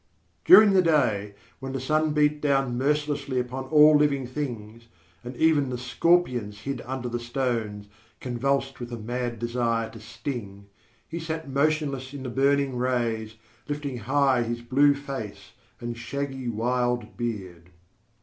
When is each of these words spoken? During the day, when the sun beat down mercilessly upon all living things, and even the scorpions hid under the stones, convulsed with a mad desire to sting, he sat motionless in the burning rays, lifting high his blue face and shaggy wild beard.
During 0.45 0.71
the 0.73 0.81
day, 0.81 1.35
when 1.59 1.73
the 1.73 1.79
sun 1.79 2.11
beat 2.13 2.41
down 2.41 2.75
mercilessly 2.75 3.39
upon 3.39 3.65
all 3.65 3.95
living 3.95 4.25
things, 4.25 4.87
and 5.23 5.37
even 5.37 5.69
the 5.69 5.77
scorpions 5.77 6.61
hid 6.61 6.81
under 6.87 7.07
the 7.07 7.19
stones, 7.19 7.87
convulsed 8.19 8.79
with 8.79 8.91
a 8.91 8.97
mad 8.97 9.37
desire 9.37 9.91
to 9.91 9.99
sting, 9.99 10.69
he 11.07 11.19
sat 11.19 11.47
motionless 11.47 12.15
in 12.15 12.23
the 12.23 12.29
burning 12.29 12.77
rays, 12.77 13.35
lifting 13.67 13.97
high 13.97 14.41
his 14.41 14.63
blue 14.63 14.95
face 14.95 15.51
and 15.79 15.95
shaggy 15.99 16.49
wild 16.49 17.15
beard. 17.15 17.69